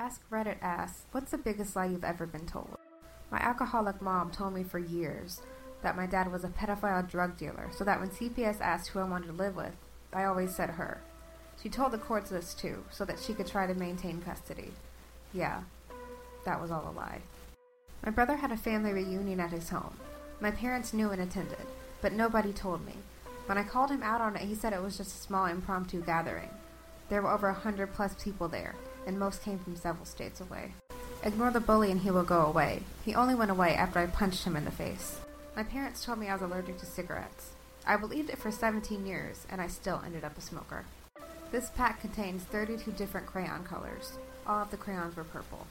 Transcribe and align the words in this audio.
Ask 0.00 0.20
Reddit 0.30 0.58
asks, 0.62 1.06
What's 1.10 1.32
the 1.32 1.38
biggest 1.38 1.74
lie 1.74 1.86
you've 1.86 2.04
ever 2.04 2.24
been 2.24 2.46
told? 2.46 2.76
My 3.32 3.38
alcoholic 3.38 4.00
mom 4.00 4.30
told 4.30 4.54
me 4.54 4.62
for 4.62 4.78
years 4.78 5.40
that 5.82 5.96
my 5.96 6.06
dad 6.06 6.30
was 6.30 6.44
a 6.44 6.48
pedophile 6.48 7.08
drug 7.08 7.36
dealer, 7.36 7.68
so 7.76 7.82
that 7.82 7.98
when 7.98 8.10
CPS 8.10 8.60
asked 8.60 8.88
who 8.88 9.00
I 9.00 9.08
wanted 9.08 9.26
to 9.26 9.32
live 9.32 9.56
with, 9.56 9.74
I 10.12 10.24
always 10.24 10.54
said 10.54 10.70
her. 10.70 11.00
She 11.60 11.68
told 11.68 11.90
the 11.90 11.98
courts 11.98 12.30
this 12.30 12.54
too, 12.54 12.84
so 12.90 13.04
that 13.06 13.18
she 13.18 13.34
could 13.34 13.48
try 13.48 13.66
to 13.66 13.74
maintain 13.74 14.20
custody. 14.20 14.70
Yeah, 15.34 15.62
that 16.44 16.60
was 16.60 16.70
all 16.70 16.88
a 16.88 16.96
lie. 16.96 17.22
My 18.04 18.12
brother 18.12 18.36
had 18.36 18.52
a 18.52 18.56
family 18.56 18.92
reunion 18.92 19.40
at 19.40 19.50
his 19.50 19.70
home. 19.70 19.96
My 20.40 20.52
parents 20.52 20.92
knew 20.92 21.10
and 21.10 21.20
attended, 21.20 21.66
but 22.00 22.12
nobody 22.12 22.52
told 22.52 22.86
me. 22.86 22.94
When 23.46 23.58
I 23.58 23.64
called 23.64 23.90
him 23.90 24.04
out 24.04 24.20
on 24.20 24.36
it, 24.36 24.42
he 24.42 24.54
said 24.54 24.72
it 24.72 24.82
was 24.82 24.96
just 24.96 25.16
a 25.16 25.26
small 25.26 25.46
impromptu 25.46 26.02
gathering. 26.02 26.50
There 27.08 27.20
were 27.20 27.32
over 27.32 27.48
a 27.48 27.54
hundred 27.54 27.94
plus 27.94 28.14
people 28.22 28.46
there, 28.46 28.76
and 29.06 29.18
most 29.18 29.42
came 29.42 29.58
from 29.58 29.76
several 29.76 30.04
states 30.04 30.40
away. 30.40 30.74
Ignore 31.22 31.50
the 31.50 31.60
bully 31.60 31.90
and 31.90 32.00
he 32.00 32.10
will 32.10 32.22
go 32.22 32.42
away. 32.42 32.82
He 33.04 33.14
only 33.14 33.34
went 33.34 33.50
away 33.50 33.74
after 33.74 33.98
I 33.98 34.06
punched 34.06 34.44
him 34.44 34.56
in 34.56 34.64
the 34.64 34.70
face. 34.70 35.18
My 35.56 35.62
parents 35.62 36.04
told 36.04 36.18
me 36.18 36.28
I 36.28 36.34
was 36.34 36.42
allergic 36.42 36.78
to 36.78 36.86
cigarettes. 36.86 37.50
I 37.86 37.96
believed 37.96 38.30
it 38.30 38.38
for 38.38 38.50
17 38.52 39.06
years, 39.06 39.46
and 39.50 39.60
I 39.60 39.66
still 39.66 40.02
ended 40.04 40.22
up 40.22 40.36
a 40.36 40.42
smoker. 40.42 40.84
This 41.50 41.70
pack 41.70 42.00
contains 42.00 42.42
32 42.44 42.92
different 42.92 43.26
crayon 43.26 43.64
colors. 43.64 44.12
All 44.46 44.62
of 44.62 44.70
the 44.70 44.76
crayons 44.76 45.16
were 45.16 45.24
purple. 45.24 45.66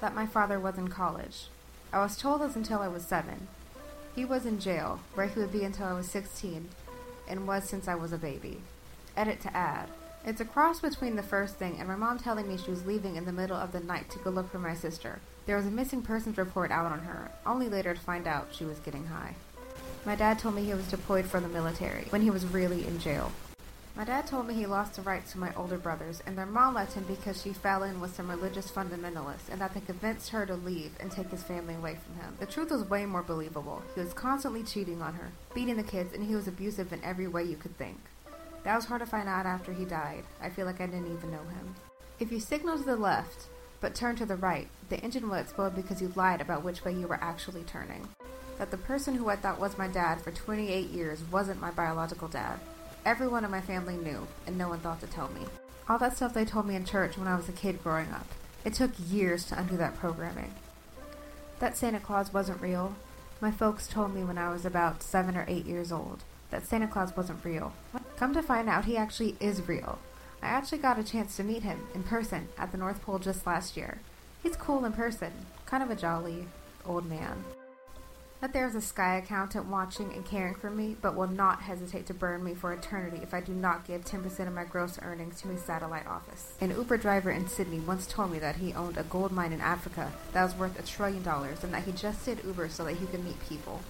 That 0.00 0.14
my 0.14 0.26
father 0.26 0.60
was 0.60 0.78
in 0.78 0.88
college. 0.88 1.48
I 1.92 1.98
was 1.98 2.16
told 2.16 2.40
this 2.40 2.54
until 2.54 2.78
I 2.78 2.88
was 2.88 3.04
seven. 3.04 3.48
He 4.14 4.24
was 4.24 4.46
in 4.46 4.60
jail, 4.60 5.00
where 5.14 5.26
he 5.26 5.40
would 5.40 5.52
be 5.52 5.64
until 5.64 5.86
I 5.86 5.92
was 5.92 6.08
16, 6.08 6.68
and 7.28 7.46
was 7.48 7.64
since 7.64 7.88
I 7.88 7.96
was 7.96 8.12
a 8.12 8.18
baby. 8.18 8.62
Edit 9.16 9.40
to 9.42 9.56
add. 9.56 9.88
It's 10.22 10.40
a 10.40 10.44
cross 10.44 10.80
between 10.80 11.16
the 11.16 11.22
first 11.22 11.56
thing 11.56 11.76
and 11.78 11.88
my 11.88 11.96
mom 11.96 12.18
telling 12.18 12.46
me 12.46 12.58
she 12.58 12.70
was 12.70 12.84
leaving 12.84 13.16
in 13.16 13.24
the 13.24 13.32
middle 13.32 13.56
of 13.56 13.72
the 13.72 13.80
night 13.80 14.10
to 14.10 14.18
go 14.18 14.28
look 14.28 14.50
for 14.52 14.58
my 14.58 14.74
sister. 14.74 15.18
There 15.46 15.56
was 15.56 15.66
a 15.66 15.70
missing 15.70 16.02
persons 16.02 16.36
report 16.36 16.70
out 16.70 16.92
on 16.92 17.00
her, 17.00 17.30
only 17.46 17.70
later 17.70 17.94
to 17.94 18.00
find 18.00 18.26
out 18.26 18.54
she 18.54 18.66
was 18.66 18.78
getting 18.80 19.06
high. 19.06 19.34
My 20.04 20.14
dad 20.14 20.38
told 20.38 20.54
me 20.54 20.64
he 20.64 20.74
was 20.74 20.88
deployed 20.88 21.24
for 21.24 21.40
the 21.40 21.48
military, 21.48 22.04
when 22.10 22.20
he 22.20 22.30
was 22.30 22.44
really 22.44 22.86
in 22.86 23.00
jail. 23.00 23.32
My 23.96 24.04
dad 24.04 24.26
told 24.26 24.46
me 24.46 24.54
he 24.54 24.66
lost 24.66 24.94
the 24.94 25.02
rights 25.02 25.32
to 25.32 25.38
my 25.38 25.54
older 25.54 25.78
brothers, 25.78 26.22
and 26.26 26.36
their 26.36 26.46
mom 26.46 26.74
left 26.74 26.94
him 26.94 27.04
because 27.08 27.42
she 27.42 27.52
fell 27.52 27.82
in 27.82 28.00
with 28.00 28.14
some 28.14 28.30
religious 28.30 28.70
fundamentalists, 28.70 29.48
and 29.50 29.60
that 29.60 29.74
they 29.74 29.80
convinced 29.80 30.28
her 30.30 30.44
to 30.46 30.54
leave 30.54 30.92
and 31.00 31.10
take 31.10 31.30
his 31.30 31.42
family 31.42 31.74
away 31.74 31.96
from 31.96 32.22
him. 32.22 32.36
The 32.38 32.46
truth 32.46 32.70
was 32.70 32.88
way 32.88 33.06
more 33.06 33.22
believable. 33.22 33.82
He 33.94 34.00
was 34.00 34.12
constantly 34.12 34.62
cheating 34.62 35.02
on 35.02 35.14
her, 35.14 35.30
beating 35.54 35.76
the 35.76 35.82
kids, 35.82 36.14
and 36.14 36.24
he 36.24 36.34
was 36.34 36.46
abusive 36.46 36.92
in 36.92 37.02
every 37.02 37.26
way 37.26 37.42
you 37.44 37.56
could 37.56 37.76
think. 37.78 37.98
That 38.62 38.76
was 38.76 38.84
hard 38.84 39.00
to 39.00 39.06
find 39.06 39.28
out 39.28 39.46
after 39.46 39.72
he 39.72 39.84
died. 39.84 40.24
I 40.40 40.50
feel 40.50 40.66
like 40.66 40.80
I 40.80 40.86
didn't 40.86 41.12
even 41.16 41.30
know 41.30 41.38
him. 41.38 41.74
If 42.18 42.30
you 42.30 42.40
signal 42.40 42.76
to 42.76 42.84
the 42.84 42.96
left, 42.96 43.46
but 43.80 43.94
turn 43.94 44.16
to 44.16 44.26
the 44.26 44.36
right, 44.36 44.68
the 44.90 44.98
engine 44.98 45.28
will 45.28 45.36
explode 45.36 45.74
because 45.74 46.02
you 46.02 46.12
lied 46.14 46.42
about 46.42 46.62
which 46.62 46.84
way 46.84 46.92
you 46.92 47.06
were 47.06 47.22
actually 47.22 47.62
turning. 47.62 48.08
That 48.58 48.70
the 48.70 48.76
person 48.76 49.14
who 49.14 49.30
I 49.30 49.36
thought 49.36 49.58
was 49.58 49.78
my 49.78 49.88
dad 49.88 50.20
for 50.20 50.30
28 50.30 50.90
years 50.90 51.22
wasn't 51.32 51.62
my 51.62 51.70
biological 51.70 52.28
dad. 52.28 52.60
Everyone 53.06 53.46
in 53.46 53.50
my 53.50 53.62
family 53.62 53.96
knew, 53.96 54.26
and 54.46 54.58
no 54.58 54.68
one 54.68 54.80
thought 54.80 55.00
to 55.00 55.06
tell 55.06 55.28
me. 55.28 55.46
All 55.88 55.98
that 55.98 56.14
stuff 56.16 56.34
they 56.34 56.44
told 56.44 56.66
me 56.66 56.74
in 56.74 56.84
church 56.84 57.16
when 57.16 57.26
I 57.26 57.36
was 57.36 57.48
a 57.48 57.52
kid 57.52 57.82
growing 57.82 58.10
up. 58.10 58.26
It 58.62 58.74
took 58.74 58.90
years 59.08 59.46
to 59.46 59.58
undo 59.58 59.78
that 59.78 59.96
programming. 59.96 60.52
That 61.60 61.78
Santa 61.78 62.00
Claus 62.00 62.34
wasn't 62.34 62.60
real. 62.60 62.94
My 63.40 63.50
folks 63.50 63.88
told 63.88 64.14
me 64.14 64.22
when 64.22 64.36
I 64.36 64.52
was 64.52 64.66
about 64.66 65.02
seven 65.02 65.34
or 65.34 65.46
eight 65.48 65.64
years 65.64 65.90
old 65.90 66.24
that 66.50 66.66
Santa 66.66 66.86
Claus 66.86 67.16
wasn't 67.16 67.44
real. 67.44 67.72
Come 68.16 68.34
to 68.34 68.42
find 68.42 68.68
out, 68.68 68.84
he 68.84 68.96
actually 68.96 69.36
is 69.40 69.66
real. 69.66 69.98
I 70.42 70.46
actually 70.46 70.78
got 70.78 70.98
a 70.98 71.04
chance 71.04 71.36
to 71.36 71.44
meet 71.44 71.62
him 71.62 71.86
in 71.94 72.02
person 72.02 72.48
at 72.58 72.72
the 72.72 72.78
North 72.78 73.02
Pole 73.02 73.18
just 73.18 73.46
last 73.46 73.76
year. 73.76 74.00
He's 74.42 74.56
cool 74.56 74.84
in 74.84 74.92
person, 74.92 75.32
kind 75.66 75.82
of 75.82 75.90
a 75.90 75.96
jolly 75.96 76.46
old 76.86 77.08
man. 77.08 77.44
That 78.40 78.54
there 78.54 78.66
is 78.66 78.74
a 78.74 78.80
Sky 78.80 79.16
accountant 79.16 79.66
watching 79.66 80.14
and 80.14 80.24
caring 80.24 80.54
for 80.54 80.70
me, 80.70 80.96
but 81.02 81.14
will 81.14 81.26
not 81.26 81.60
hesitate 81.60 82.06
to 82.06 82.14
burn 82.14 82.42
me 82.42 82.54
for 82.54 82.72
eternity 82.72 83.20
if 83.22 83.34
I 83.34 83.42
do 83.42 83.52
not 83.52 83.86
give 83.86 84.06
10% 84.06 84.46
of 84.46 84.54
my 84.54 84.64
gross 84.64 84.98
earnings 85.02 85.42
to 85.42 85.48
his 85.48 85.60
satellite 85.60 86.06
office. 86.06 86.54
An 86.58 86.70
Uber 86.70 86.96
driver 86.96 87.30
in 87.30 87.46
Sydney 87.46 87.80
once 87.80 88.06
told 88.06 88.32
me 88.32 88.38
that 88.38 88.56
he 88.56 88.72
owned 88.72 88.96
a 88.96 89.02
gold 89.02 89.30
mine 89.30 89.52
in 89.52 89.60
Africa 89.60 90.10
that 90.32 90.42
was 90.42 90.54
worth 90.54 90.78
a 90.78 90.82
trillion 90.82 91.22
dollars 91.22 91.62
and 91.62 91.74
that 91.74 91.84
he 91.84 91.92
just 91.92 92.24
did 92.24 92.42
Uber 92.42 92.70
so 92.70 92.84
that 92.84 92.96
he 92.96 93.04
could 93.04 93.22
meet 93.22 93.46
people. 93.46 93.82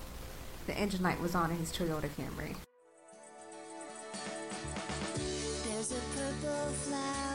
The 0.71 0.79
engine 0.79 1.03
light 1.03 1.21
was 1.21 1.35
on 1.35 1.51
in 1.51 1.57
his 1.57 1.73
Toyota 1.73 2.09
Camry. 2.11 2.55
There's 5.65 5.91
a 5.91 6.01
purple 6.15 6.71
flower 6.85 7.30